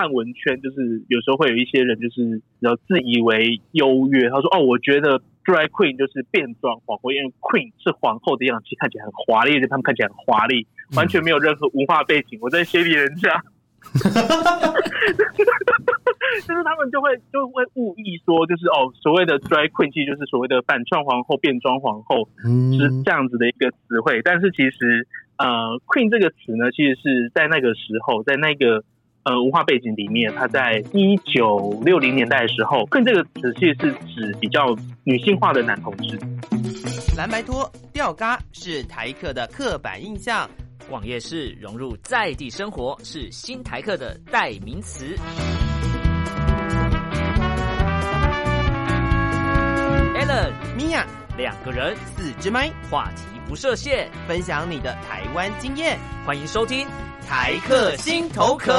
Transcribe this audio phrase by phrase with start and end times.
[0.00, 10.66] 汉文圈，就是有时候会有一些人就是然后自以为优越，他说哦，我觉得 drag queen 就是变装皇后，因为 queen 是皇后的样子，看起来很华丽，而且他们看起来很华丽，
[10.96, 13.42] 完全没有任何文化背景，我在学别人家。
[16.46, 22.28] 就是他们就会就会误意说，就是哦，所谓的 drag queen 其实就是所谓的反串皇后、变装皇后，
[22.78, 24.22] 是这样子的一个词汇。
[24.22, 25.06] 但是其实
[25.36, 28.84] 呃，queen 这个词呢，其实是在那个时候，在那个
[29.22, 36.18] 呃文化背景里面，它在一九六零年代的时候，queen 这个词其实是指比较女性化的男同志。
[37.16, 40.48] 蓝白拖、吊嘎是台客的刻板印象。
[40.88, 45.14] 网页式融入在地生活是新台客的代名词。
[50.16, 51.04] Allen、Mia
[51.36, 55.98] 两个人四支麦，话题不设限，分享你的台湾经验。
[56.24, 56.88] 欢迎收听
[57.26, 58.72] 台客心头壳。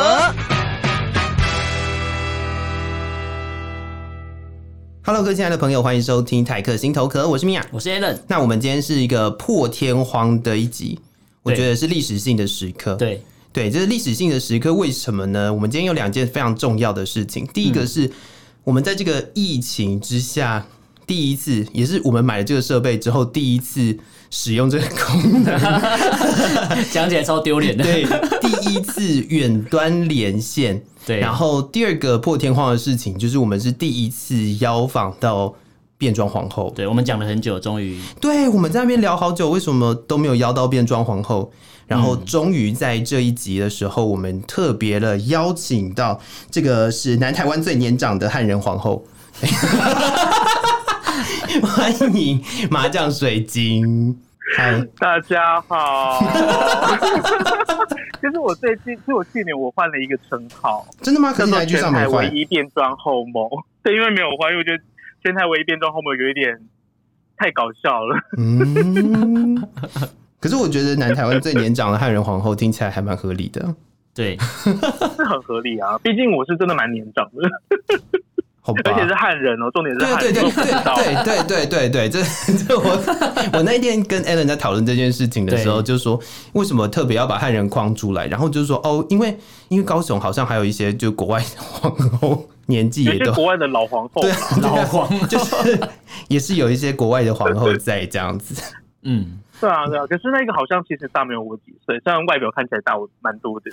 [5.03, 8.17] Hello，各位亲爱的朋友，欢迎收听台客心头壳，我是米娅我是 Allen。
[8.27, 10.99] 那我们今天是一个破天荒的一集。
[11.43, 12.95] 我觉得是历史性的时刻。
[12.95, 14.73] 对对，这是历史性的时刻。
[14.73, 15.53] 为什么呢？
[15.53, 17.45] 我们今天有两件非常重要的事情。
[17.47, 18.09] 第一个是
[18.63, 20.65] 我们在这个疫情之下，
[21.05, 23.97] 第一次，也是我们买了这个设备之后第一次
[24.29, 25.59] 使用这个功能，
[26.91, 27.83] 讲起来超丢脸的。
[27.83, 28.05] 对，
[28.41, 30.81] 第一次远端连线。
[31.05, 35.55] 对，然后第二个破天荒的事情就是我们是第一次邀访到。
[35.97, 41.51] 变装皇后，对，我们讲了很久，终于，对，我们在那边聊好久，为什么都没有邀到变装皇后？
[41.85, 49.05] 然后终于在这一集的时候，我们特别的邀请到这个是南台湾最年长的汉人皇后，
[51.61, 54.17] 欢迎麻将水晶。
[54.55, 56.19] 嗨，大家好。
[58.21, 61.33] 其实我最近，其实我去年我换了一个称号，真的吗？
[61.33, 62.23] 可是台剧上没换。
[62.23, 63.49] 唯一变装后母，
[63.83, 64.83] 对，因为没有换，因为我觉得。
[65.23, 66.59] 现在唯一变装后梦有一点
[67.37, 68.17] 太搞笑了。
[68.39, 69.69] 嗯，
[70.39, 73.75] 可是我觉得南台湾最年长的汉人皇后听起来还蛮合理的。
[74.15, 77.47] 对，是很合理啊，毕竟我是真的蛮年长的。
[78.61, 80.33] 好吧，而且是汉人哦，重点是汉人。
[80.33, 82.23] 对对对对对对对对，这
[82.55, 83.01] 这我
[83.53, 86.19] 我那一天跟 Allen 在讨论这件事情的时候，就说
[86.53, 89.37] 为什么特别要把汉人框出来，然后就是说哦，因为
[89.69, 92.47] 因为高雄好像还有一些就国外皇后。
[92.67, 95.77] 年纪也都国外的老皇后，对，老皇就是
[96.29, 98.63] 也是有一些国外的皇后在这样子。
[99.01, 100.05] 嗯，对啊，对啊。
[100.07, 103.71] 可是那个好像其实大没有我几岁，虽然外表看起来大我蛮多的。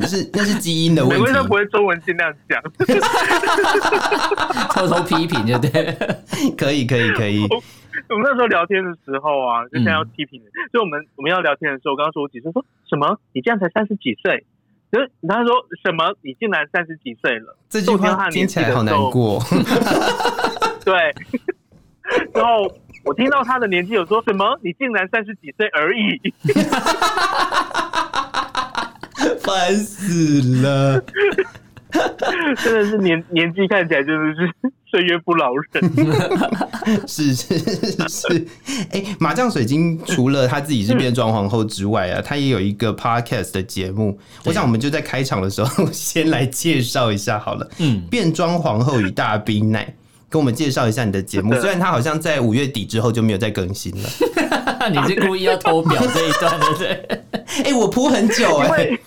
[0.00, 1.18] 那是那是基因的问题。
[1.18, 2.60] 每个人都不会中文尽量讲，
[4.74, 5.70] 偷偷批评就对。
[6.56, 7.46] 可以可以可以。
[8.08, 10.40] 我们那时候聊天的时候啊，就现在要批评，
[10.72, 13.18] 就我们我们要聊天的时候，我刚刚说我几岁，说什么？
[13.32, 14.46] 你这样才三十几岁？
[14.90, 15.52] 就是他说
[15.84, 16.14] 什么？
[16.22, 17.54] 你竟然三十几岁了？
[17.68, 19.38] 这句话听起来好难过。
[20.84, 21.14] 对，
[22.34, 22.66] 然后
[23.04, 24.58] 我听到他的年纪有说什么？
[24.62, 26.20] 你竟然三十几岁而已，
[29.40, 31.02] 烦死了。
[32.62, 34.48] 真的是年年纪看起来真的是
[34.88, 35.66] 岁月不饶人，
[37.08, 37.58] 是是
[38.08, 38.46] 是。
[38.92, 44.16] 哎、欸，麻将水晶除了他自己是变装皇后之外啊，他也有一个 podcast 的节目。
[44.44, 47.68] 我想我们就在开场的时候先来介绍一下好了。
[47.78, 49.92] 嗯，变装皇后与大冰奶，
[50.30, 51.52] 跟我们介绍一下你的节目。
[51.60, 54.08] 虽然他好像在五月底之后就没有再更新了。
[54.88, 56.88] 你是故意要偷表这一段对不对？
[57.64, 59.00] 哎、欸，我铺很久哎、欸。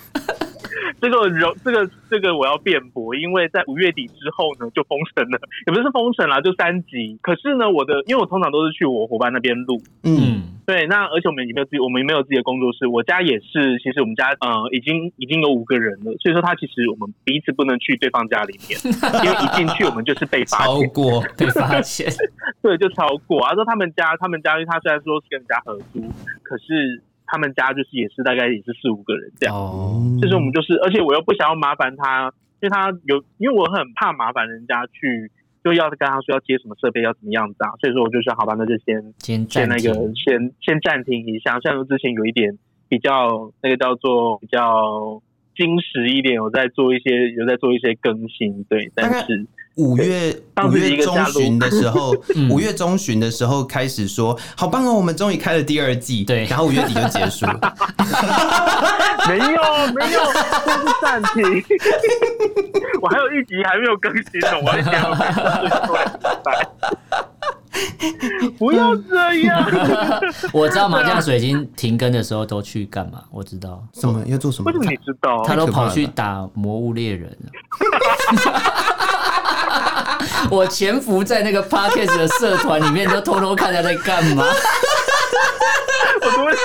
[1.04, 5.38] 这个柔，这个这个我要辩驳，因为在五月底之后呢，就封城了，
[5.68, 7.20] 也不是封城啦，就三级。
[7.22, 18.80] 可是呢，我的因为我通常都是去我伙伴那边录，嗯，对，那而且我们也没有自己，我们也没有自己的工作室，我家也是，其实我们家呃已经已经有五个人了，所以说他其实我们彼此不能去对方家里面，
[19.26, 22.08] 因为一进去我们就是被发现，超过被发现，
[22.64, 23.46] 对，就超过。
[23.46, 26.00] 他说他们家，他们家，因为他虽然说是跟人家合租，
[26.44, 27.04] 可是。
[27.26, 35.32] 他们家就是也是大概也是四五个人这样，哦，就是我们就是，而且我又不想要麻烦他，因为他有，因为我很怕麻烦人家去，
[35.64, 42.58] 就要跟他说要接什么设备要怎么样子啊，所以说我就说好吧，那就先先先那个先先暂停一下，像之前有一点
[42.88, 45.22] 比较那个叫做比较
[45.56, 49.48] 精实一点，有在做一些有在做一些更新，对，但是。
[49.76, 52.16] 五月五月中旬的时候，
[52.50, 56.24] 五月中旬的时候开始说，好棒哦，我们终于开了第二季。
[56.24, 57.60] 对，然后五月底就结束了。
[59.28, 59.44] 没有
[59.94, 60.20] 没有，
[60.66, 61.44] 这是暂停。
[63.02, 64.94] 我还有一集还没有更新呢，我还想
[68.58, 69.68] 不要这样！
[70.54, 73.24] 我知道麻将水晶停更的时候都去干嘛？
[73.32, 74.72] 我知道什么要做什么？
[74.72, 75.44] 为什么你知道？
[75.44, 77.36] 他都跑去打魔物猎人
[80.50, 84.46] 我潜伏在那个 Podcast 的社团里面，都偷偷看他在干嘛。
[86.22, 86.62] 我都会说，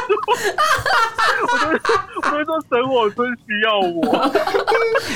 [1.52, 1.88] 我都会说，
[2.22, 4.30] 我都会说，生活村需要我。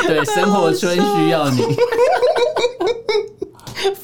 [0.08, 1.62] 对，生活村需要你。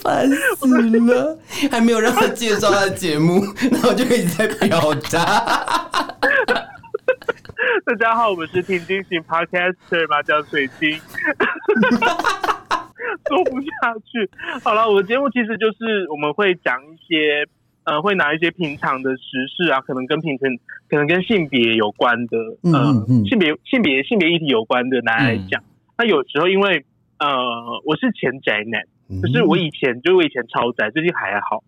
[0.02, 0.66] 烦死
[1.00, 1.38] 了，
[1.70, 5.78] 还没有让他介绍他的节目，然后就一直在表达。
[7.86, 11.00] 大家好，我们是听经型 Podcaster 麻将水晶。
[13.28, 14.30] 说不下去。
[14.62, 17.46] 好了，我的节目其实就是我们会讲一些，
[17.84, 20.48] 呃，会拿一些平常的时事啊，可能跟平常
[20.88, 25.62] 可能跟性别有关的，呃，嗯嗯性别性别性别议题有关的拿来讲。
[25.96, 26.84] 那、嗯、有时候因为
[27.18, 27.28] 呃，
[27.84, 28.82] 我是前宅男。
[29.22, 31.64] 就是我以前，就是我以前超宅，最近还好，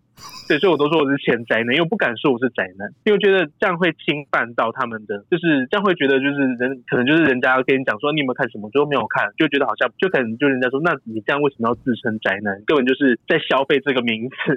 [0.47, 12.53] 对，所以我都说我是前宅男，因为我不敢说我是宅男，因为我觉得这样会侵犯到他们的，就是这样会觉得就是人可能就是人家要跟你讲说你有没有看什么，最后没有看，就觉得好像就可能就人家说，那你这样为什么要自称宅男？
[12.69, 14.53] 根本就是在消费这个名词，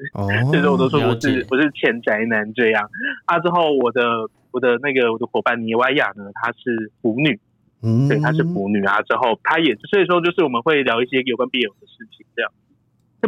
[0.52, 2.84] 所以说我都说我是我是前宅男这样。
[3.24, 7.40] 啊，之后我的我的那个我的伙伴尼瓦亚呢，她是腐女，
[7.80, 12.52] 嗯，对，她是腐女啊，之后她也所以说就是我们会聊一些有关 BL 的事情这样。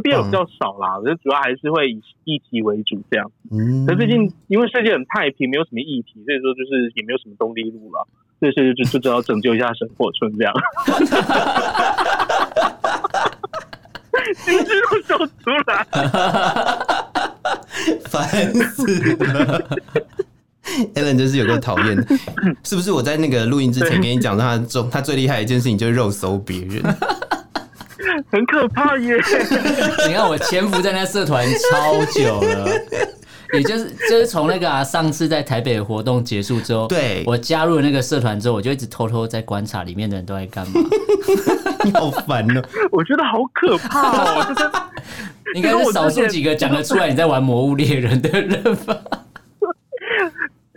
[0.00, 3.30] BL 比较少啦，我觉得主要还是会以议题为主这样。
[3.50, 8.06] 嗯，可最近因为世界很太平，没有什么议题，所以说就是也没有什么动力录了，
[8.40, 10.52] 所以说就就知道拯救一下生活村这样。
[14.44, 15.86] 情绪都笑出来，
[18.08, 19.64] 烦死了。
[20.94, 22.04] Allen 就是有个讨厌的，
[22.64, 22.90] 是不是？
[22.90, 26.82] 我在那个录音之前跟你讲，他最他最厉害的一件事情就是肉搜别人。
[28.30, 29.16] 很可怕耶！
[30.08, 32.68] 你看我潜伏在那社团超久了，
[33.52, 40.80] 也就是就是从那个啊，上次在台北活动结束之后，对，我加入了那个社团之后，我就一直偷偷在观察里面的人都在干嘛。
[41.84, 42.62] 你好烦哦！
[42.90, 44.70] 我觉得好可怕哦，就是
[45.54, 48.96] 应该是少数几个讲得出来你在玩魔物猎人的人吧。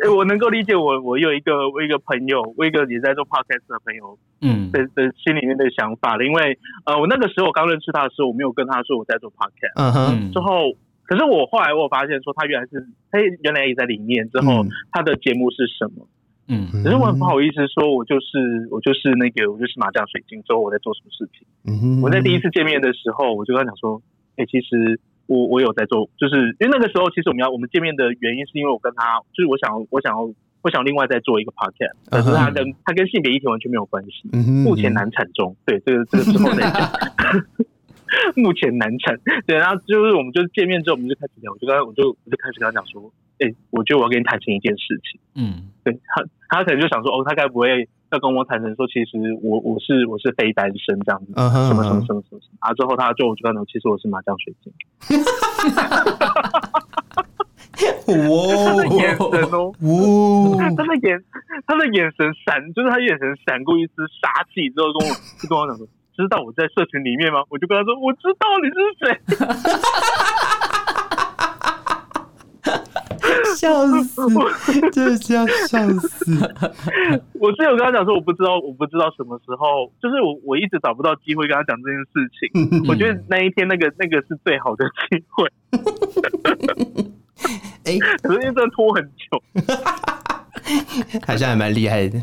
[0.07, 6.23] 我能够理解我，我有一个我一个朋友，我一个也在做 podcast 的朋友，嗯，的的心里面的想法了。
[6.23, 9.75] 因为呃，我那个时候我刚认识他的时候，我没有跟他说我在做 podcast。
[9.75, 10.31] 嗯哼。
[10.31, 10.71] 之后，
[11.03, 14.29] 可是我后来我发现说，他原来是他原来也在里面。
[14.29, 14.63] 之后，
[14.93, 16.07] 他的节目是什么？
[16.47, 20.41] 嗯，可是我很不好意思说，我就是我就是那个我就是麻将水晶。
[20.43, 21.45] 之后我在做什么事情？
[21.67, 22.01] 嗯哼。
[22.01, 24.01] 我在第一次见面的时候，我就跟他讲说，
[24.37, 24.99] 哎、欸，其实。
[25.29, 30.25] 我我有在做，就是因为那个时候，其实我们要我们见面的原因，是因为我跟他，就是我想我想要
[30.63, 34.27] 我想另外再做一个 podcast，可是他跟他跟性别议题完全没有关系，
[34.65, 36.89] 目前难产中，对这个这个之后再讲，
[38.35, 39.15] 目前难产，
[39.45, 47.87] 对，然后就是我们就见面之后，我们就开始聊，我就跟他我就我就开始跟他讲说，哎、欸，我觉得我要跟你谈成一件事情，嗯，对他他可能就想说，哦，他该不会。
[48.11, 52.73] 要跟我坦诚说，其实我我是我是非单身这样子，什么什么什么什么啊？
[52.73, 54.73] 之后他就我就跟他讲，其实我是麻将水晶。
[58.09, 58.15] 哇！
[58.65, 60.69] 他的眼神哦，哇！
[60.75, 61.23] 他的眼
[61.67, 65.85] 他的眼神闪，就是他眼神闪过一丝杀气，之后跟我就跟我讲说，
[66.17, 67.43] 知道我在社群里面吗？
[67.49, 69.21] 我就跟他说，我知道你是谁。
[73.57, 74.21] 笑死！
[74.91, 76.33] 这叫笑死！
[77.39, 82.83] 我是有跟他讲说，我不知道，我不知道什么时候，就是我我一直找不到机会跟他讲这件事情。
[82.89, 85.49] 我觉得那一天那个那个是最好的机会。
[87.85, 89.41] 哎、欸，可是因为真的拖很久，
[91.25, 92.21] 好像还蛮厉害的。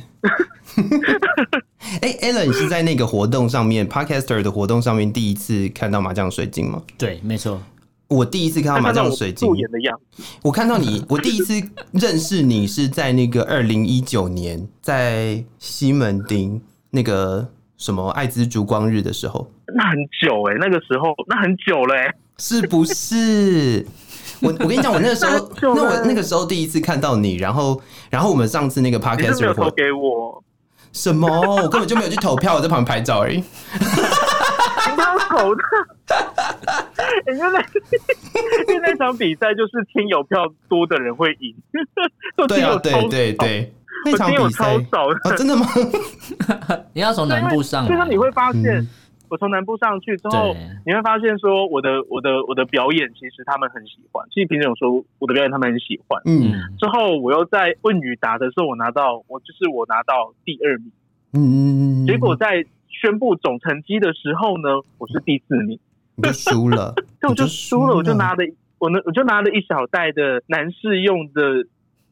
[2.02, 6.82] 哎、欸、，Allen 是在那个活动上面，Podcaster 的活动上面第一次看到麻将水晶吗？
[6.98, 7.60] 对，没错。
[8.08, 9.48] 我第一次看到麻将水晶，
[10.42, 11.54] 我看到你， 我第一次
[11.92, 16.60] 认识你是在那个二零一九年，在西门町
[16.90, 23.84] 那个什么艾滋烛光日的时候，那很久哎、欸，那个时候那很久嘞、欸，是不是？
[24.40, 30.44] 我我跟你讲，我那个时候， 那，那我那个时候第一次看到你，然后然后我们上次那个 podcast 没有投给我
[30.96, 31.28] 什么？
[31.62, 33.42] 我根本就没有去投票，我在旁边拍照而已。
[35.28, 35.62] 投的，
[37.32, 37.60] 因为那
[38.72, 41.54] 因为那场比赛就是听有票多的人会赢，
[42.48, 43.74] 对啊，对对对，
[44.04, 45.66] 那场比赛超少的、哦，真的吗？
[46.94, 48.88] 你要从南部上，就是你会发现，嗯、
[49.28, 50.54] 我从南部上去之后，
[50.84, 60.92] 你会发现说，我的我的我的表演其实他们很喜欢，其实平时有说我的表演他们很喜欢，嗯，之后我又在问与答的时候，我拿到我就是我拿到第二名，
[61.32, 62.64] 嗯，结果在。
[62.88, 65.78] 宣布总成绩的时候呢，我是第四名，
[66.16, 68.38] 你就输了， 对，我就输了，我就拿了
[68.78, 71.62] 我呢，我就拿了一小袋的男士用的，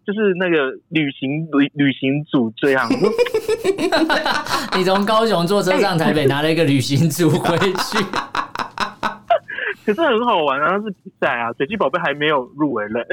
[0.04, 2.86] 就是那个旅行旅旅行组这样，
[4.76, 8.04] 你从高雄坐车上台北，拿了一个旅行组回去。
[9.84, 13.06] 可是很好玩啊，是比赛啊，水晶宝贝还没有入围嘞。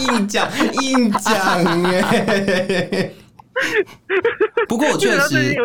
[0.00, 0.48] 硬讲
[0.82, 3.12] 硬讲耶。
[4.68, 5.56] 不过我确实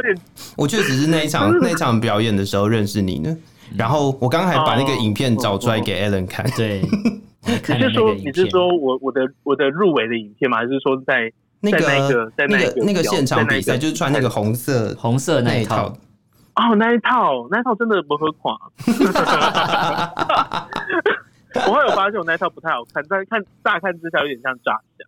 [0.56, 3.38] 我确实是那一场那一场表演的时候认识你呢。
[3.78, 6.44] 然后我刚刚还把那个影片找出来给 Alan 看。
[6.56, 6.82] 对，
[7.46, 10.58] 你是说你是说我我的我的入围的影片吗？
[10.58, 15.94] 还是说在那个那个那个那个现场比赛，就是穿那个红色红色那一套？
[16.56, 18.56] 哦，那一套那一套真的不合款。
[21.56, 25.04] 我后来有发现我那一套不太好看，但看乍看之下有点像炸虾，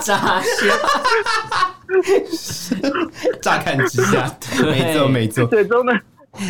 [0.00, 0.66] 炸虾，炸虾，
[3.40, 4.30] 乍看之下，
[4.62, 5.92] 没错没错，最终呢，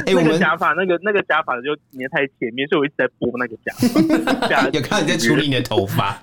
[0.07, 3.73] 哎，我们假发那个那个假发就粘太前面，所以我一直在拨那个假
[4.49, 6.21] 发， 有看你在处理你的头发。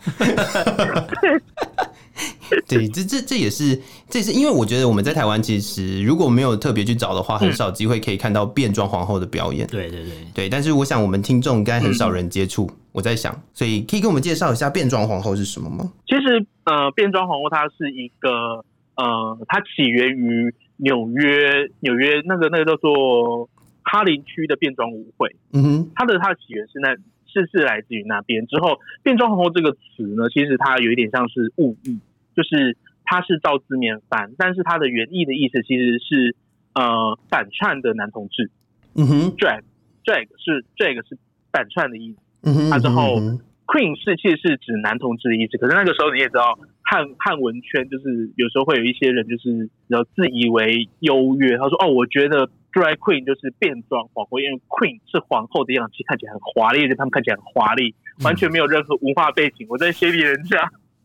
[2.68, 3.76] 对，这这这也是，
[4.10, 9.66] 这也是因为我觉得我们在台湾其实如果没有特别去找的话，很少机会可以看到变装皇后的表演。
[9.68, 12.70] 对对对对，但是我想我们听众应该很少人接触。
[12.92, 15.92] 我在想，所以可以跟我们介绍一下变装皇后是什么吗？
[16.06, 18.64] 其实呃，变装皇后它是一个
[18.96, 23.50] 呃，它起源于纽约，纽约那个那个叫做
[23.84, 25.36] 哈林区的变装舞会。
[25.54, 26.96] 嗯哼，它的它的起源是那。
[27.26, 31.98] 是是来自于那边之后，变装皇后这个词呢，其实它有一点像是误译，
[32.36, 36.36] 就是它是照字面翻，但是它的原意的意思其实是
[36.76, 38.52] 呃反串的男同志。
[38.94, 39.64] 嗯哼，drag
[40.06, 41.18] drag 是 drag 是
[41.52, 42.20] 反串的意思。
[42.44, 43.18] 嗯哼，它之后
[43.66, 45.58] queen 是其实是指男同志的意思。
[45.58, 52.48] 可是那个时候你也知道，汉汉文圈就是有时候会有一些人就是然后自以为优越，他说哦，我觉得。
[52.74, 57.94] Drag Queen 就是变装皇后，因为 Queen 是皇后的样子，看起来很华丽，他们看起来很华丽，
[58.26, 59.68] 完全没有任何文化背景。
[59.70, 60.58] 我在学别人家，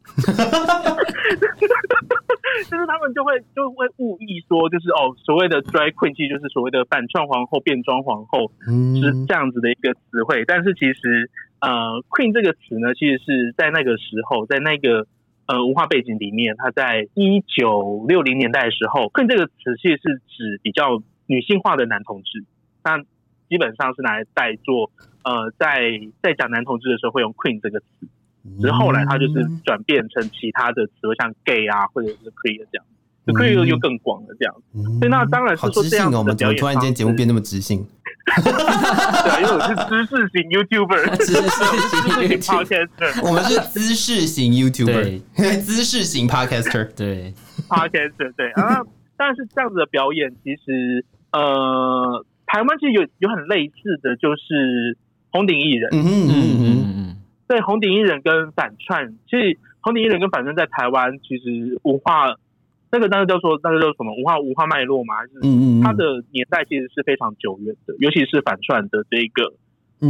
[2.64, 10.44] 就是他们就会就会误意说，就是哦，所谓的 Drag Queen 其实就是所谓的反串皇后、变装皇后，是这样子的一个词汇。
[10.46, 15.06] 但是其实呃，Queen 这个词呢，其实是在那个时候，在那个
[15.46, 21.02] 呃文化背景里面，它在一九六零年代的时候，Queen 这个词其实是指比较。
[21.28, 22.42] 女性化的男同志，
[22.82, 22.98] 那
[23.48, 24.90] 基本上是拿来代做，
[25.24, 27.86] 呃，在在讲男同志的时候会用 queen 这个词，
[28.60, 32.84] 只是后来它就是转变成其他的词，像 gay 啊，或者是 queer 这样
[33.26, 34.54] 就，queer 又更广了这样。
[34.98, 37.86] 所以那当然是说这样的表演，我们怎么突然间节目变那么知性？
[38.44, 45.22] 对，因为我是知识型 YouTuber， 知识型 Podcaster，我们是知识型 YouTuber，
[45.64, 47.32] 知识型 Podcaster，对
[47.68, 48.82] ，Podcaster，对啊。
[49.16, 51.04] 但是这样子的表演，其实。
[51.38, 54.96] 呃，台湾其实有有很类似的就是
[55.30, 56.66] 红顶艺人，嗯嗯嗯
[56.96, 57.16] 嗯，
[57.46, 62.34] 对，红顶艺人跟反串，其实红顶艺人跟反串在台湾其实文化
[62.90, 69.52] 那个那个叫做那个叫什么文化文化脉络嘛，还是嗯嗯，它的年代其实是非常久远的，尤其是反串的这个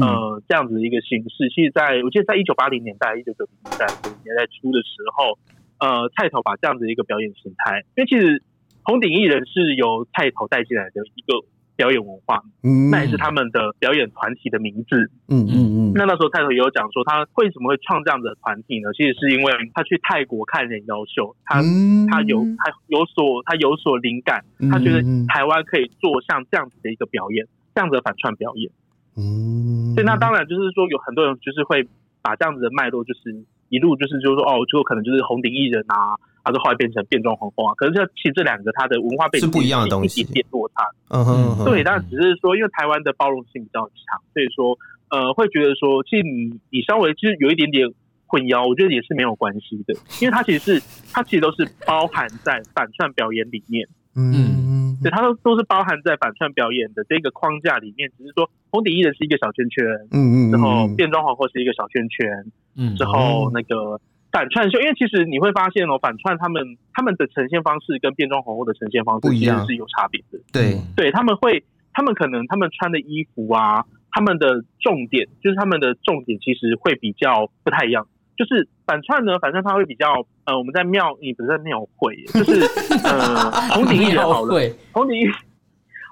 [0.01, 3.87] 呃这样子的一个形式，其实在我记得在一九八零年代、一九九零年代
[4.25, 5.37] 年代初的时候，
[5.81, 8.41] 呃，菜头把这样子的一个表演形态，因为其实。
[8.89, 11.45] 红顶艺人是由菜头带进来的一个
[11.77, 15.93] 表演文化，嗯，那也是他们的表演团体的名字，嗯嗯嗯。
[15.95, 18.89] 那那时候菜头也有讲说，他为什么会创这样子的团体呢？
[18.95, 21.61] 其实是因为他去泰国看人妖秀，他
[22.11, 24.43] 他有他有所他有所灵感，
[24.73, 28.73] 他觉得台湾可以做像这样子的一个表演，这样子的反串表演，
[29.19, 29.93] 嗯。
[29.93, 31.87] 所以那当然就是说，有很多人就是会
[32.23, 36.17] 把这样子的脉络，就是一路就是就是说，哦，最后可能就是红顶艺人啊。
[36.45, 40.77] 他是后来变成变装皇后啊，可是这其实这两个它的文化背景是不一样的东西，一点落差。
[41.11, 44.79] 嗯哼，对，但只是说，因为台湾的包容性比较强，所以说
[45.11, 47.93] 呃会觉得说，其实你你稍微就是有一点点
[48.27, 50.83] 混淆，我觉得也是没有关系的，因为它其实是
[51.13, 53.87] 它其实都是包含在反串表演里面。
[54.17, 54.33] 嗯，
[55.03, 62.45] 对，它都都是包含在反串表演的这个框架里面，只是说红底艺人是一个小圈圈，嗯嗯，然后变装皇后是一个小圈圈，
[62.77, 64.01] 嗯，之后那个。
[64.31, 70.39] 反串秀，因为其实你会发现哦，反串他们他们的呈现方式跟变装皇后的呈现方式其实是有差别的。
[70.53, 71.65] 对，对，他们会，
[71.95, 78.07] 他们可能他们穿的衣服啊，他们的重点就是他们的重点其实会比较不太一样。
[78.39, 82.61] 就是反串呢，反正他会比较呃，我们在庙，你不是在庙会，就是
[83.05, 85.31] 呃，红顶 艺人好了，红顶。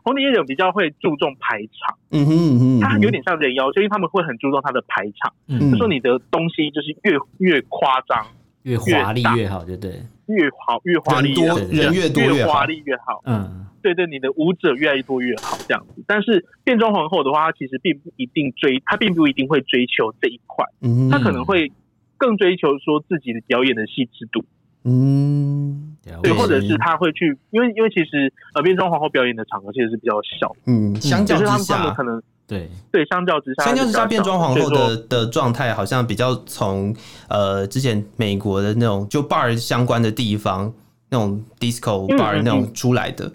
[0.05, 8.25] 红顶艺人比较会注重排场，嗯哼嗯哼，他有点像人妖，就因为他们会很注重他的排场，嗯，就说你的东西就是越越夸张，
[8.63, 9.91] 越华丽越好，对对，
[10.27, 16.05] 越好越华丽，多人越多越华丽越好，嗯，对对，你的舞者越来越多越好这样子。
[16.07, 21.73] 但是变装皇后的话，她其实并不一定追，她并不一定会追求这一块，嗯，他可能会
[22.17, 24.45] 更追求说自己的表演的细致度，
[24.85, 32.69] 嗯，对，或者是他会去，因为因为其实呃变装皇后表演的场合其实是比较小，嗯，相较之下，可能对。
[32.93, 36.95] 对，相较之下，相较之下变装皇后的的状态好像比较从
[37.29, 40.73] 呃之前美国的那种就 bar 相关的地方
[41.11, 43.33] 那种 disco bar 那种出来的，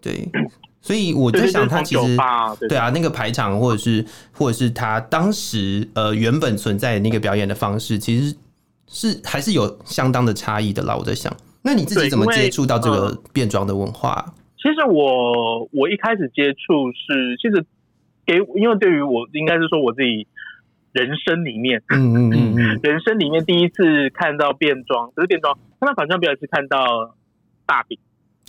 [0.00, 0.28] 对。
[0.82, 2.16] 所以我在想，他其实
[2.68, 8.34] 对啊，那个排场或者是或者是他当时呃原本存在的那个表演的方式，其实
[8.88, 10.96] 是还是有相当的差异的啦。
[10.96, 11.30] 我在想，
[11.62, 14.24] 那你自己怎么接触到这个变装的文化？
[14.26, 17.64] 呃，其实我我一开始接触是，其实
[18.24, 20.26] 给因为对于我应该是说我自己
[20.92, 27.14] 人生里面，嗯嗯嗯嗯， 人生里面第一次看到变装，不是变装，看到反串表演是看到
[27.66, 27.98] 大饼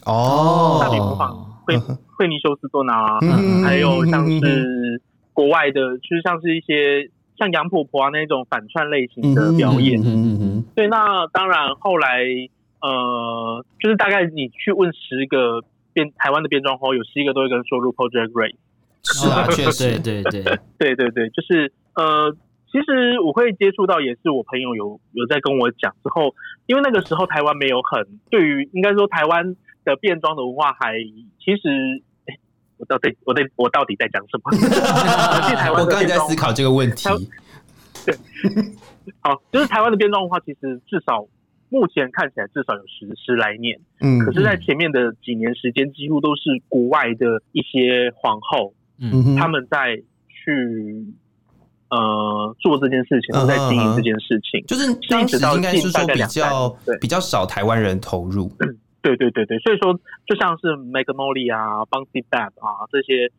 [0.06, 1.51] 哦，大饼模仿。
[1.80, 3.20] 惠惠妮休斯顿啊，
[3.64, 5.02] 还有像是
[5.34, 10.02] 国外的，就是像是一些像杨婆婆啊那种反串类型的表演。
[10.76, 12.24] 对，那当然后来
[12.82, 15.64] 呃，就是大概你去问十个
[15.94, 18.56] 变台湾的变装皇后，有十一个都会跟人说 RuPaul Drag Race。
[19.04, 22.32] 是啊，确实， 对对对对对对，就是呃，
[22.72, 26.36] 其实我会接触到也是我朋友有有在跟我讲之后，
[26.68, 29.56] 因为那个时候台湾没有很对于应该说台湾。
[29.84, 30.94] 的变装的文化还
[31.40, 31.70] 其实，
[32.26, 32.40] 欸、
[32.78, 34.52] 我到底我在我到底在讲什么？
[35.80, 37.10] 我刚才在思考这个问题。
[38.06, 38.16] 对，
[39.20, 41.28] 好，就是台湾的变装文化，其实至少
[41.70, 43.80] 目前看起来至少有十十来年。
[44.00, 49.98] 嗯，可是，在前面的几年时间，几乎都是国外的一些皇后，嗯，他们在
[50.28, 51.14] 去
[51.90, 54.66] 呃做这件事情，都在经营这件事情。
[54.66, 58.52] 就是当时应该是说比较比较少台湾人投入。
[59.02, 63.32] 对对对对，所以说就像是 Magnolia 啊、Bouncy Bab 啊这些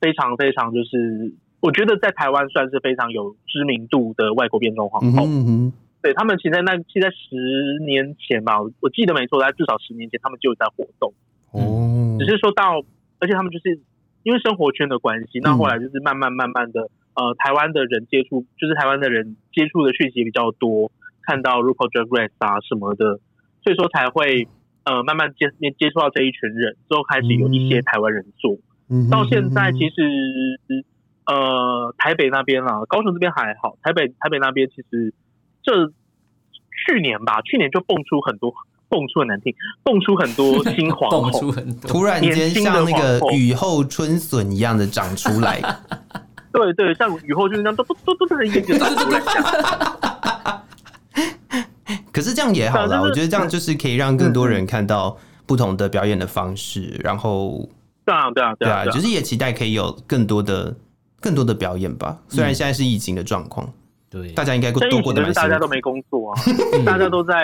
[0.00, 5.22] 非常非常就是，我觉得在台湾算是非常有知名度的外国变装皇后。
[5.24, 11.14] 嗯哼，对他们其实在那其实在十年前吧，我记得没错，在至少十年前他们就有在活动。
[11.52, 12.82] 哦，只是说到，
[13.20, 13.78] 而且他们就是
[14.24, 20.90] 因为生活圈的关系，那后来就是慢慢慢慢的，呃，台湾的人接触，就是台湾的人接触的讯息比较多，
[21.22, 23.20] 看到 RuPaul Drag Race 啊什么的，
[23.62, 24.48] 所以说才会。
[24.88, 28.56] 呃，慢慢接接触到这一群人之后，开始有一些台湾人做。
[28.88, 30.58] 嗯，到现在其实
[31.26, 33.76] 呃，台北那边啊，高雄这边还好。
[33.82, 35.12] 台北台北那边其实
[35.62, 35.88] 这
[36.86, 38.50] 去年吧，去年就蹦出很多，
[38.88, 45.60] 蹦出很难听，蹦出很多新皇后，蹦出很多，突然间像那个雨后春笋一样的长出来。
[46.50, 49.20] 对对，像雨后春笋一样，都都都都是一个个长出来。
[52.12, 57.68] 可是这样也好啦，我觉得这样就是可以让更多人看到不同的表演的方式，然后
[58.04, 60.76] 对啊对啊对啊，就是也期待可以有更多的
[61.20, 62.18] 更多的表演吧。
[62.28, 63.72] 虽然现在是疫情的状况，
[64.10, 66.40] 对，大家应该都过得蛮辛苦，大家都没工作啊，
[66.84, 67.34] 大家都在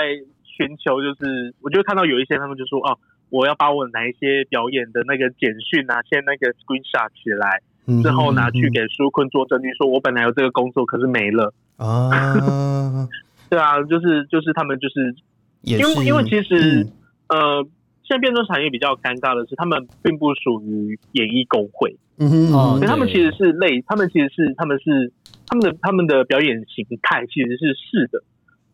[0.44, 2.98] 寻求，就是我就会看到有一些他们就说哦，
[3.30, 7.60] 我要把我哪一些表演的那个简讯啊，先那个 screenshot 起来，
[8.02, 11.52] 之后拿去给书坤做证据，说我本来有这个工作，可是没了。
[11.76, 13.08] 啊。
[13.54, 15.14] 对啊，就是就是他们就是，
[15.62, 16.90] 因为因为其实、嗯、
[17.28, 17.62] 呃，
[18.02, 25.12] 现在变装产业比较尴尬的是，他们并不属于演艺工会，嗯哼，所以他们其实是类，他们其实是他们是
[25.46, 28.24] 他们的他们的表演形态其实是是的，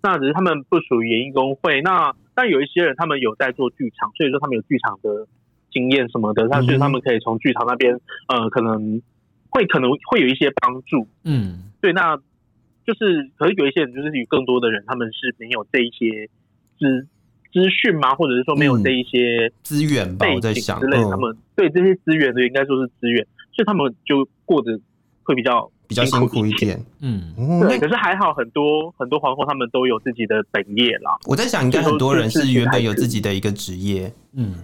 [0.03, 1.83] 那只是他们不属于演艺工会。
[1.83, 5.27] 那但有一些人他们有在做剧场，所以说他们有剧场的
[5.71, 9.03] 经验什么的，那所以他们可以从剧场那边呃，可能
[9.51, 12.19] 会可能会有一些帮助，嗯，对，那。
[12.87, 16.29] 就是，可是有一些人，就是有更多的人，他们是没有这一些
[16.79, 17.07] 资
[17.53, 18.15] 资讯吗？
[18.15, 20.27] 或者是说没有这一些资源吧？
[20.35, 24.81] 我在想，之类，他们对这些资源的应该说是资源，所以他们就过得
[25.23, 26.81] 会比较比较辛苦一点。
[27.01, 27.35] 嗯，
[27.69, 27.79] 对。
[27.79, 31.17] 可是还好，很多很多皇后他们都有自己的本业啦。
[31.27, 34.55] 我在想，应该很多人是原本有自己的一个职业，嗯，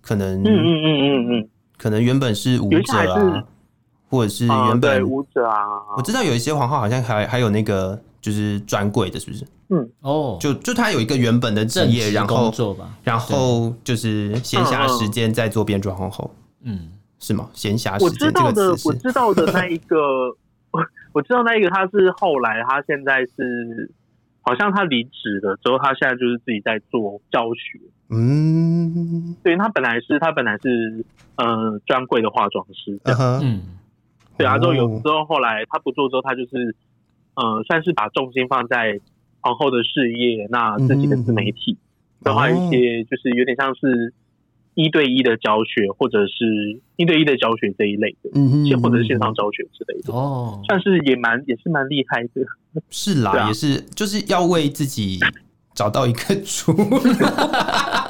[0.00, 1.48] 可能，嗯嗯嗯嗯嗯，
[1.78, 3.44] 可能原本是舞者啊。
[4.12, 5.56] 或者是原本舞者啊，
[5.96, 9.42] 我知道有一些皇后好像还还有那个就是专柜的，是不是？
[9.70, 12.52] 嗯，哦，就就他有一个原本的职业，然后
[13.02, 16.30] 然后就是闲暇时间在做变装皇后，
[16.62, 17.48] 嗯，是吗？
[17.54, 19.96] 闲暇时间，我知道的，我知道的那一个，
[20.72, 23.90] 我我知道那一个，他是后来他现在是
[24.42, 31.02] 好像他离职了之后，他现在就是自己在做教学，嗯，对，他本来是他本来是
[31.36, 33.00] 呃专柜的化妆师，
[33.40, 33.62] 嗯。
[34.42, 36.74] 对啊，之后有之后后来他不做之后，他就是
[37.34, 39.00] 呃，算是把重心放在
[39.40, 41.76] 皇后的事业，那自己的自媒体，
[42.24, 44.12] 然后还有一些就是有点像是
[44.74, 52.44] 一对一的教学，或者是一对一的教学这一类的，嗯嗯，或者是线上教学之类的，哦，算是也蛮也是蛮厉害的，
[52.90, 55.18] 是啦，也是就是要为自己
[55.74, 56.98] 找到一个出路。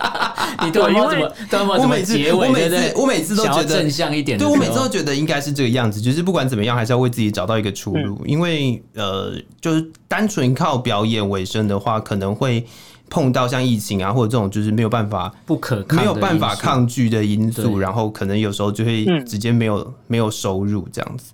[0.65, 2.49] 你突然怎么突然怎么结尾？
[2.49, 8.21] 我每次我每次都觉得正向一点，对我每次都觉得应该是这个样子，就是不管怎么样，还是要为自己找到一个出路。
[8.27, 12.65] 因为呃，就是单纯靠表演为生的话，可能会
[13.09, 21.33] 碰到像疫情啊，或者这种就是没有办法不可没有办法抗拒的因素，然后可能有时候就会直接没有没有收入这样子。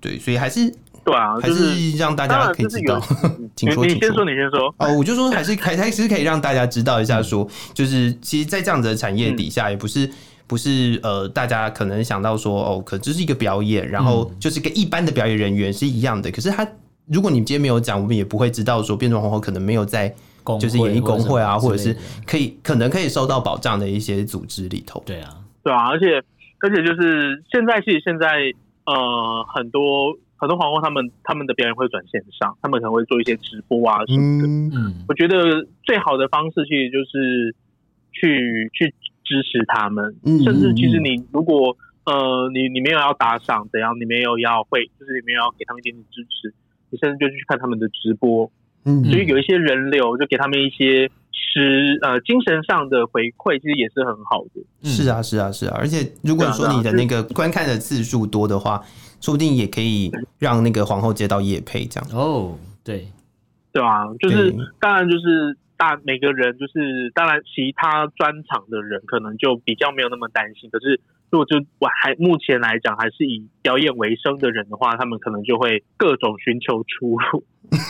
[0.00, 0.74] 对，所以还是。
[1.04, 3.00] 对啊，还是让大家可以知道。
[3.54, 4.74] 请说，你先说，你先说。
[4.78, 10.10] 哦，我就说还是还还是可以让大家知道一下，说就是其实，在这样子的产业底下，也不是
[10.46, 16.30] 不是呃，大家可能想到说哦，可这是一个表演，然后就是跟一般的表演人员是一样的。
[16.30, 16.66] 可是他，
[17.06, 20.12] 如果你今天没有讲，我们也不会知道说变装皇后可能没有在
[20.58, 21.94] 就是演艺工会啊，或者是
[22.26, 25.02] 可以可能可以受到保障的一些组织里头。
[25.06, 26.22] 对啊，对啊，而且
[26.60, 28.26] 而且就是现在，其实现在
[28.86, 30.16] 呃很多。
[30.44, 34.46] 很多皇后他们他们的表演会转线上，他们可能会做一些直播啊什么的。
[34.76, 37.56] 嗯，我觉得最好的方式其实就是
[38.12, 38.92] 去去
[39.24, 46.52] 支持他们，嗯甚至其实你如果呃你你没有要打赏怎样，你没有要会，就是你没有要给他们一点点支持，
[46.90, 48.50] 你甚至就去看他们的直播。
[48.84, 54.62] 嗯，所以有一些人流就给他们一些实呃精神上的回馈，其实也是很好的。
[54.82, 58.84] 是啊，是啊，是啊，而且如果说你的那个观看的次数多的话。
[59.24, 62.10] 说不定也可以让那个皇后接到叶配这样。
[62.12, 63.08] 哦，对，
[63.72, 77.44] 对啊，就是当然就是大每个人就是当然其他专场的人可能就比较没有那么担心，可是如果就我还目前来讲还是以表演为生的人的话，他们可能就会各种寻求出路，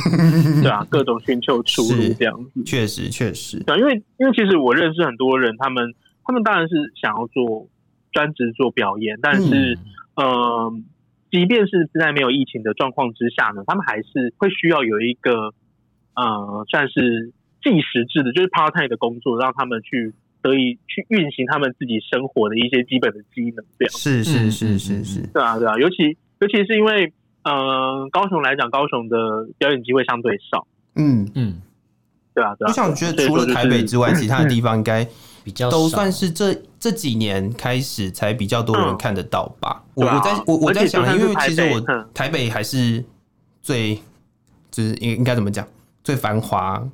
[0.62, 5.92] 对啊，各种寻求出路这样子，确实确实，对，因为因为其实我认识很多人，他们
[6.24, 7.66] 他们当然是想要做
[8.12, 9.76] 专职做表演，但是
[10.14, 10.24] 嗯。
[10.26, 10.72] 呃
[11.34, 15.52] 即便是在没有疫情的状况之下呢，他们还是会需要有一个
[16.14, 23.64] 呃，算是计时制的，就是 part time 的工作，让他们去得以去运行他们自己生活的一些基本的机能。
[23.76, 29.18] 这样是是是是是，对啊对啊，尤其尤其是因为呃，高雄来讲，高雄的
[29.58, 30.68] 表演机会相对少。
[30.94, 31.60] 嗯嗯，
[32.32, 32.68] 对啊对啊。
[32.68, 35.04] 我想觉得除了台北之外，其他的地方应该。
[35.44, 39.82] 比较都算是这这几年开始才比较多人看得到吧。
[39.94, 41.80] 我我在我我在想，因为其实我
[42.12, 43.02] 台北还是
[43.62, 43.94] 最
[44.70, 45.66] 就是应应该怎么讲
[46.02, 46.86] 最繁华，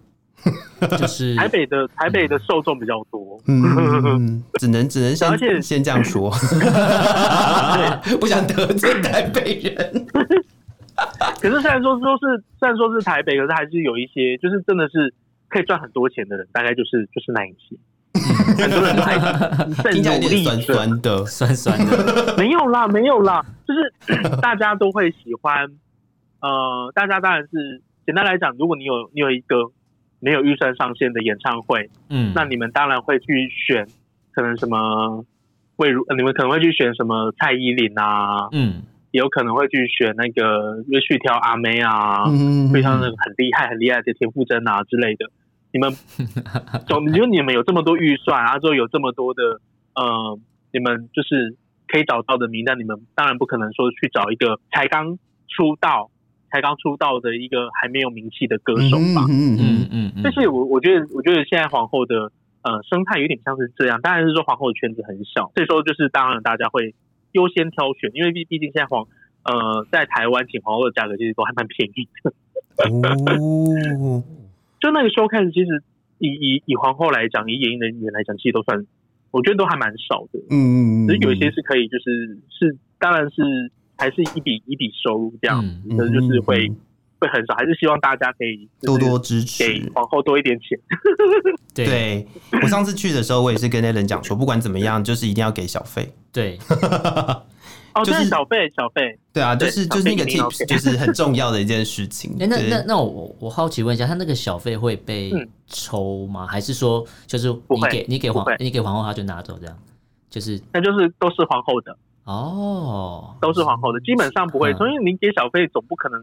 [0.97, 3.37] 就是 台北的台北的受众比较多。
[3.49, 6.31] 嗯， 只能只能先先这样说，
[8.21, 10.07] 不想得罪台北人。
[11.41, 15.13] 可是虽然说说是虽然说是台北，可是还是有一些就是真的是
[15.49, 17.75] 可以赚很多钱的人，大概就是就是那一些。
[18.59, 19.19] 很多人都 还
[20.03, 25.67] 在努力酸酸的，酸酸的， 没有啦，没有啦，就是 大家都会喜欢。
[26.41, 29.71] 呃，大家当然是简单来讲，如果你有你有一个
[30.21, 33.87] 没有预算上限的演唱会，嗯，那你们当然会去选，
[34.33, 35.25] 可能什么
[35.77, 45.27] 魏如，你们可能会去选什么蔡依林啊，嗯，也有可能会去选那个乐序跳阿妹啊，嗯，非常的很厉害很厉害的田馥甄啊之类的。
[45.73, 45.93] 你们
[46.87, 49.61] 总， 因为你们有这么多预算，然后就有这么多的
[49.95, 50.39] 呃，
[50.73, 51.57] 你们就是
[51.87, 56.11] 可以找到的名单，你们当然不可能说去找一个才刚出道、
[56.51, 59.27] 才刚出道的一个还没有名气的歌手吧。
[59.29, 60.23] 嗯嗯嗯嗯。
[60.23, 66.95] 但是我我觉得，我觉得现在皇后的呃生态有点像是这样，当然是说皇后的圈子很小，所以说就是当然大家会
[67.33, 69.07] 优先挑选，因为毕毕竟现在皇
[69.45, 72.33] 呃在台湾请皇后的价格其实都还蛮便宜的。
[73.39, 74.25] 哦。
[74.81, 75.83] 就那个时候开始，其实
[76.19, 78.87] 以以以皇后来讲，以演艺人员来讲，其实都算，
[79.31, 80.41] 我觉得都还蛮少的。
[80.51, 81.09] 嗯嗯嗯。
[81.09, 85.63] 只是有一些是可以，就是是，当然是还是一笔一笔收入这样，
[85.97, 86.67] 可是就是会
[87.19, 90.79] 会很少，还是希望大家可以多多支持，给皇后多一点钱。
[91.75, 92.27] 对，
[92.63, 96.13] 我上次去的时候，我也是跟那人讲说，不管怎么样，就是一定要给小费。
[96.33, 96.59] 对。
[97.95, 102.37] 哦，就是小费，小费，对啊，就是就是那个 tips，就是很重要的一件事情。
[102.41, 105.33] 哎，那那那我我好奇问一下，他那个小费会被
[105.67, 106.47] 抽吗？
[106.47, 109.77] 还是说就是你给你给皇你给皇后，他就拿走这样？
[110.31, 116.21] 就是那就是都是皇后的哦，都是皇后的，基本上不会抽，因为你给小费总不可能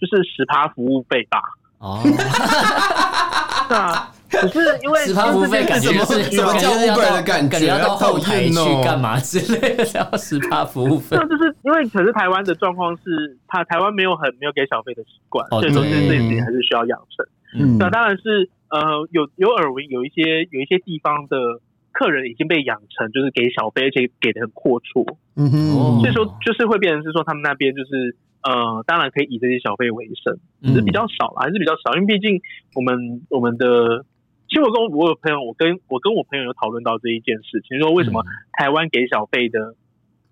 [0.00, 1.38] 就是十趴服务费吧？
[1.78, 2.00] 哦，
[3.68, 4.12] 是啊。
[4.30, 11.16] 可是因为十趴服务费感觉是什么叫 Uber 的感觉，要到后台去干嘛之类的， 要十趴服务费。
[11.16, 17.26] 那就是因为可是台湾的状况是，他台湾没有很没有给小费的习惯，所以说这件事情还是需要养成。
[17.58, 21.60] 嗯，那当然是呃有有耳闻，有一些有一些地方的
[21.92, 25.06] 客人已经被养成就是给小费，而且给的很阔绰。
[25.36, 28.16] 嗯哼，所以说就是会变成是说他们那边就是。
[28.46, 32.40] 呃，当然可以以这些小费为生，只是比较少啦，还是比较少，因为毕竟
[32.76, 34.04] 我们我们的，
[34.48, 39.74] 其实我跟我有朋友，我跟我跟我朋友有讨论到这一件事情，说为什么台湾给小费的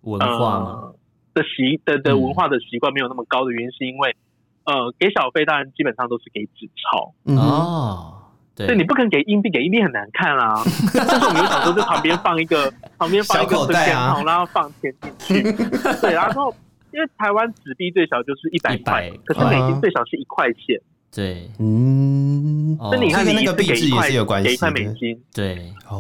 [0.02, 0.92] 文化
[1.34, 4.16] 的习的的文化的习惯没有那么高的原因，是因为
[4.64, 8.20] 呃，给小费当然基本上都是给纸钞哦。
[8.56, 10.62] 对，你不可能给硬币，给硬币很难看啊。
[10.94, 15.42] 但是我们有想说，在旁边放一个，旁边放一个存钱筒，然后放钱进去。
[16.00, 16.54] 对，然后
[16.92, 20.80] 因为台湾纸币最小就是一百块，可是美金最少是一块钱。
[21.14, 25.22] 对，嗯，那你看，那个币值也是有关系，给一块美金。
[25.32, 25.54] 对，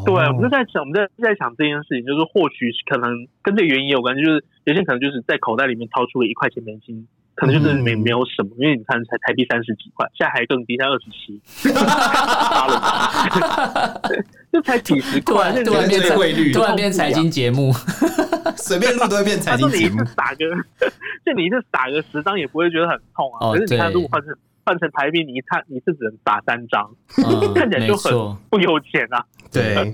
[0.04, 7.06] 对，我们就在想，我们在在想这件事情，就是或许可能跟这个原因有关系，就是有些人可能就是在口袋里面掏出了一块钱美金。
[7.36, 11.42] 可能就是没没有什么，因为你看才台币三十几块，现在还更低，才二十七，
[14.52, 17.72] 就才几十块，突然变汇率，突然变财经节目，
[18.56, 19.96] 随便录都会变财经节目。
[20.14, 20.44] 打个，
[21.26, 23.50] 就你一次打个十张也不会觉得很痛啊。
[23.50, 24.32] 可是你看，如果换成
[24.64, 26.90] 换成台币，你一看你是只能打三张，
[27.54, 28.12] 看起来就很
[28.50, 29.24] 不有钱啊。
[29.52, 29.74] 对，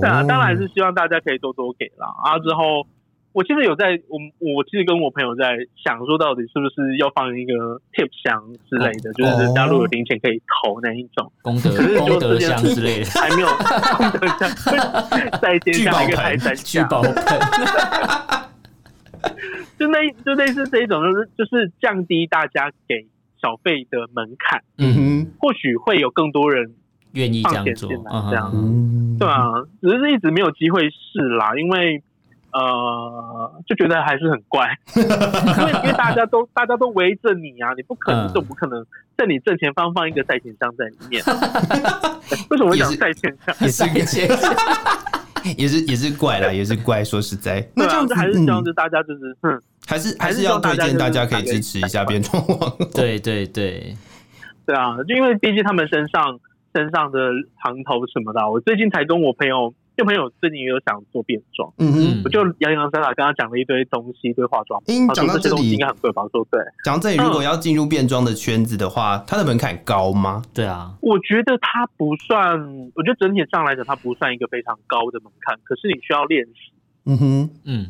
[0.00, 2.06] 对啊，当然是希望大家可以多多给啦。
[2.24, 2.86] 啊，之后。
[3.36, 7.52] 我其实有在，我我其实跟我朋友在想说，到底是不是要放一个
[7.92, 13.48] tip 箱之类的，就是大家如果有零钱可以投那一种功德功德箱之类的，还没有
[13.98, 14.48] 功德箱，
[15.38, 17.12] 再添加一个台山聚宝盆，
[19.78, 23.06] 就那就类似这一种，就是就是降低大家给
[23.46, 26.74] 小费的门槛，嗯哼，或许会有更多人
[27.12, 28.50] 愿意这样做，这样，
[29.20, 32.02] 对啊，只是一直没有机会试啦，因为。
[32.52, 38.82] 呃，就觉得还是很怪， 因为因为大家都大家都围着你啊，你不可能，总不可能
[39.14, 41.22] 在你正前方放一个赛钱箱在里面。
[42.48, 43.36] 为什么会讲赛钱
[43.70, 43.94] 箱？
[43.94, 44.24] 也是
[45.58, 47.04] 也是也是怪啦，也是怪。
[47.04, 52.70] 说实在，那这样子还是这样子，大家就是嗯，还是还是要推荐大家可以支持一下变装皇。
[52.92, 53.96] 对对对，
[54.66, 56.38] 对啊，就因为毕竟他们身上
[56.74, 57.18] 身上的
[57.62, 59.72] 行头什么的，我最近才跟我朋友。
[59.96, 64.78] 就朋友最近也有想做变装，嗯嗯，我就洋洋洒洒跟他讲了一堆东西，一堆化妆。
[64.88, 66.22] 嗯，讲到这里应该很贵吧？
[66.30, 70.42] 说对，讲到这里，如果要进入变装的圈子的话，它的门槛高吗？
[70.52, 72.60] 对啊，我觉得它不算，
[72.94, 75.58] 我觉得整体上来讲，它不算一个非常高的门槛。
[75.64, 76.74] 可是你需要练习，
[77.06, 77.86] 嗯哼，嗯，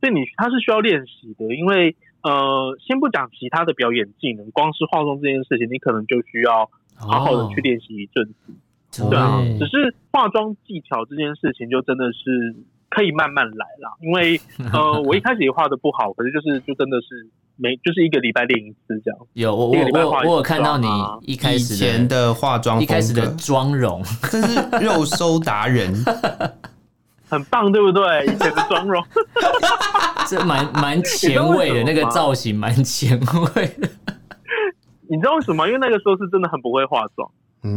[0.00, 8.52] 所以你他是需要练习的，因为呃，先不讲其他的表演技能，光是化妆这件事情，你可能就需要好好的去练习一阵子。
[9.08, 12.56] 对啊，只是化妆技巧这件事情就真的是
[12.88, 13.92] 可以慢慢来啦。
[14.00, 14.40] 因为
[14.72, 19.20] 呃， 我一开始也画的不好，可是就是就真的是每，就是一个礼拜练一次这样。
[19.34, 20.86] 有我我我我有看到你
[21.22, 25.92] 一开始前的化妆，一开始的妆容， 这是肉搜达人，
[27.28, 28.24] 很棒，对不对？
[28.26, 29.02] 以前的妆容，
[30.28, 33.88] 这蛮蛮前卫的，那个造型蛮前卫的。
[35.10, 35.66] 你知道为什么？
[35.66, 37.30] 因为那个时候是真的很不会化妆。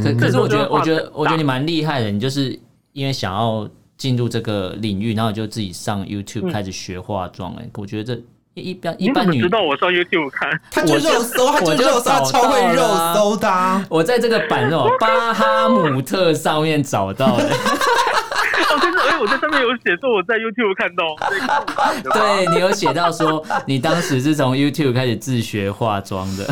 [0.04, 2.12] 可可是我觉得，我觉得，我觉得你蛮厉害的。
[2.12, 2.58] 你就是
[2.94, 7.54] 因为想要进入这个领域，然后你就自己上 YouTube 开始学化妆。
[7.56, 8.22] 哎，我觉得这
[8.54, 12.84] 一般一般女，你知道我上 YouTube 看， 他就肉搜，他就肉搜，超会肉
[13.16, 13.86] 搜的。
[13.90, 17.50] 我在这个版那种巴哈姆特上面找到的。
[18.52, 21.04] 哎，我在上面有写说我在 YouTube 看到，
[22.12, 26.46] 对，你有写到说你当时是从 YouTube 开始自学化妆的。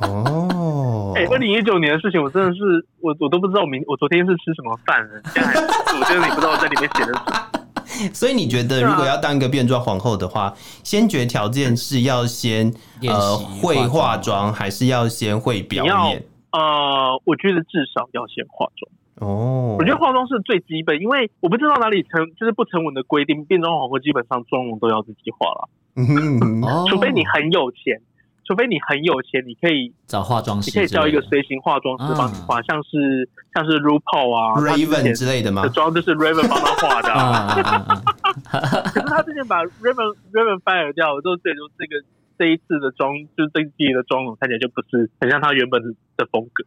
[0.00, 5.60] 哦，哎，二零一九年的事情，我真的是我我都不知道我明我昨天是吃什么饭了，现在还
[5.98, 7.50] 我觉得你不知道我在里面写的什么。
[8.12, 12.74] 所以你觉得如果要当一个变装皇后的话，先决条件是要先
[13.06, 16.24] 呃会化妆，还是要先会表演？
[16.50, 18.90] 呃，我觉得至少要先化妆。
[19.20, 25.68] 哦，我觉得化妆是最基本，因为我不知道哪里成就是不成文的规定，变装皇后基本上妆容都要自己化了。
[25.96, 28.00] 嗯， 除非你很有钱，
[28.44, 37.14] 除非你很有钱，你可以找化妆师，你可以叫一个随行化妆师帮你化，像是像是 RuPaul 啊、Raven 之类的嘛，妆就是 Raven 帮他化的。
[38.90, 42.02] 可是他之前把 Raven Raven fire 掉了之后，这就这个
[42.36, 45.80] 这一次的妆，就是这一季的妆容看起来就不是很像他原本
[46.16, 46.64] 的风格。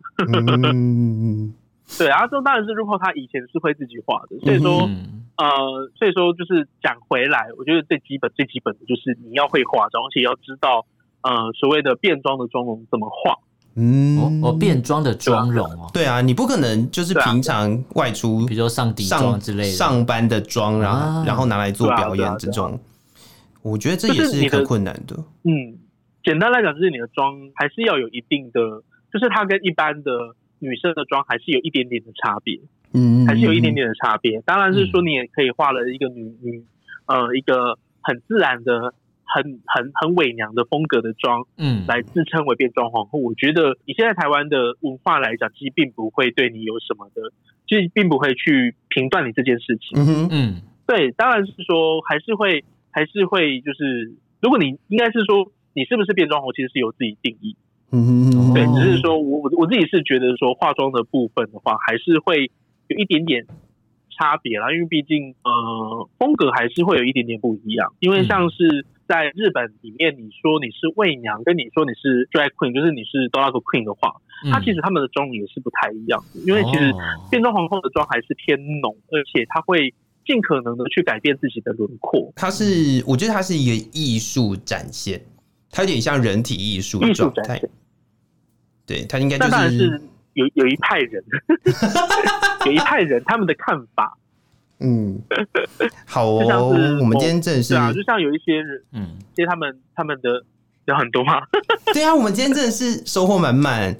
[0.73, 1.53] 嗯。
[1.97, 10.86] 对，然后这当然是如果他以前是会自己画的，所以说，嗯、呃，所以说就是讲回来，我觉得最基本最基本的就是你要会化妆，而且要知道，
[11.21, 13.39] 呃，所谓的变装的妆容怎么画。
[13.76, 22.78] 嗯，哦，变装的妆容哦，对啊，你不可能就是平常外出，比如说上底妆之类的，上班的妆，然后、啊、然后拿来做表演这种，
[23.62, 25.15] 我觉得这也是很困难的。
[25.43, 25.78] 嗯，
[26.21, 28.60] 简单来讲，就是你的妆还是要有一定的，
[29.13, 30.36] 就是它跟一般的。
[30.60, 32.60] 女生的妆还是有一点点的差别，
[32.93, 34.41] 嗯，还是有一点点的差别。
[34.41, 36.63] 当然是说你也可以画了一个女女，
[37.06, 38.93] 呃，一个很自然的
[39.24, 43.20] 很很很伪娘的风格的妆，嗯，来自称为变装皇后。
[43.20, 47.32] 我觉得你现在台湾的文化来讲，其实并不会对你有什么的，
[47.67, 50.00] 其实并不会去评断你这件事情。
[50.00, 57.56] 嗯嗯，对，当然是说还是会还是会就是，如果你应该是说你是不是变装皇后，其实是由自己定义。
[57.91, 62.52] 嗯嗯，对，只是说我我我自己是觉得说化妆的部分的话，还是会
[62.88, 63.45] 有一点点。
[64.19, 67.93] 差别啦，因为毕竟呃风格还是会有一点点不一样。
[68.00, 74.15] 因为像是在日本里面，你说你是媚娘，跟你说你是 drag queen，就是你是 drag queen 的话，
[74.52, 76.41] 它其实他们的妆也是不太一样的。
[76.47, 76.91] 因为其实
[77.30, 79.93] 变装皇后的妆还是偏浓，而且它会
[80.26, 82.34] 尽可能的去改变自己的轮廓。
[82.36, 85.21] 它是，我觉得它是一个艺术展现，
[85.71, 87.62] 它有点像人体艺术的状态。
[88.86, 90.01] 对，它应该就是。
[90.38, 91.23] 有有一派人，
[92.67, 94.15] 有一派人， 他们的看法，
[94.77, 95.19] 嗯，
[96.06, 96.69] 好哦。
[97.01, 100.45] 我们今天正是啊，就像有一些人，嗯，其实他们他们的
[100.86, 101.41] 有很多嘛。
[101.91, 103.95] 对啊，我们今天真的是收获满满。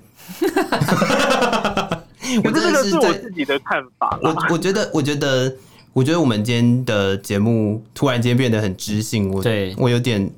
[2.44, 4.20] 我这个是我自己的看法。
[4.22, 5.52] 我我觉得，我觉得，
[5.92, 10.30] 我觉得我们今天的节目突然间变得很知性，我对我有点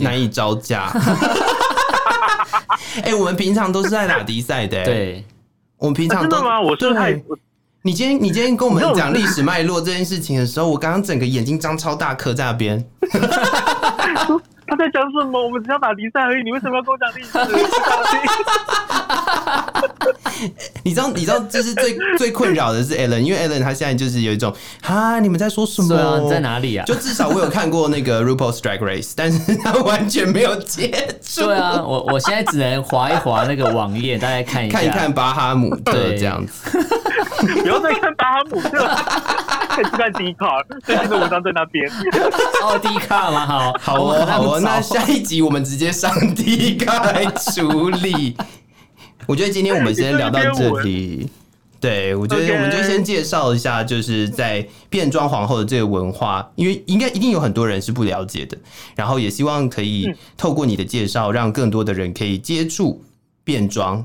[0.00, 0.90] 难以招架。
[3.02, 5.24] 哎，我们平常都是在打比赛的，对。
[5.78, 6.60] 我们平常都、啊、真的吗？
[6.60, 7.22] 我是太
[7.82, 12.82] 你今天你今天跟我们讲历史脉络这件事情的时候，我刚刚整个眼睛张超大，磕在那边。
[14.66, 15.42] 他在讲什么？
[15.42, 17.38] 我们只要打比赛而已，你为什么要跟我讲历史？
[20.84, 25.96] 你知道，你知道，这是最最困扰的是 Alan，因为 Alan 他现在就是有一种哈，你们在说什么？
[25.96, 26.84] 啊、你在哪里啊？
[26.86, 30.90] 就至少我有看过那个 RuPaul s t r i k e Race，但是他完全没有接
[31.22, 31.44] 触。
[31.46, 36.78] 对啊，我我现在只能划一划那个网页，大家看一看，看一看巴哈姆特这样子。
[37.62, 38.78] 不要再看巴哈姆特，
[39.74, 41.88] 可以去看 Dcard 最近的文章在那边。
[42.62, 43.46] 哦，Dcard 吗？
[43.46, 44.55] 好，好哦，好哦。
[44.60, 48.36] 那下一集我们直接上 Dcard 来处理。
[49.26, 51.28] 我觉得今天我们先聊到这里。
[51.78, 58.56] 对，我觉得我们就先介绍一下，就是在变装皇后的这个文化，因为应该一定有很多人是不了解的。
[58.94, 63.04] 然后也希望可以透过你的介绍，让更多的人可以接触
[63.44, 64.04] 变装。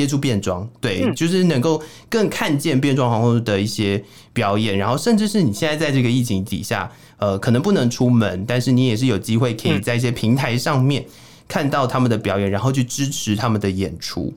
[0.00, 11.04] 接触变装，对，嗯、就是能够更看见变装皇后的一些表演，然后甚至是你现在在这个疫情底下，呃，可能不能出门，但是你也是有机会可以在一些平台上面
[11.46, 14.32] 看到他们的表演，然后去支持他们的演出。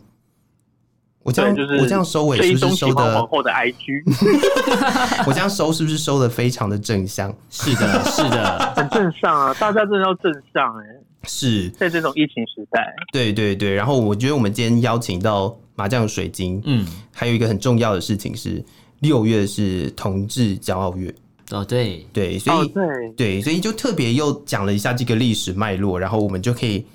[1.24, 3.16] 我这样就是我这样收尾是不是收的？
[3.16, 7.34] 皇后的 IG，我这样收是不是收的 非常的正向？
[7.50, 9.54] 是的，是的， 很正向啊！
[9.54, 11.00] 大家真的要正向哎、欸。
[11.28, 11.70] 是。
[11.70, 13.74] 在这种疫情时代，对对对。
[13.74, 18.64] 然后我觉得我们今天邀请到麻将水晶，嗯，还有一个很重要的事情是，
[19.00, 21.14] 六月是同志骄傲月。
[21.52, 22.06] 哦，对。
[22.14, 23.12] 对，所以、哦、对。
[23.16, 26.86] 对，所以就特别又讲了一下这个历史脉络，然后我们就可以，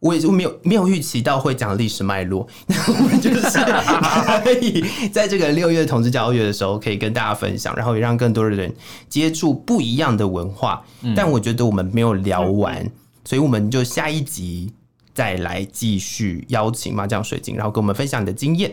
[0.00, 3.58] 我也就没有没有预期到会讲历史脉络，那 我们就是
[4.44, 8.72] 可以在这个六月同志骄傲月的时候，可以跟大家分享，然后也让更多的人
[9.08, 10.84] 接触不一样的文化。
[11.02, 12.88] 嗯、但我觉得我们没有聊完。
[13.26, 14.72] 嗯所以我们就下一集
[15.12, 18.72] 再来继续邀请麻将水晶，然后跟我们分享你的经验。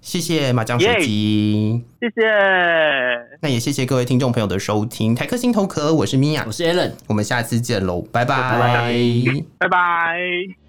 [0.00, 2.22] 谢谢麻将水晶，谢谢。
[3.40, 8.94] 那也谢谢各位听众朋友的收听，台客心头壳，我是米娅，我是 Allen，我们下次见喽，拜拜，拜拜。
[9.58, 10.63] 拜拜。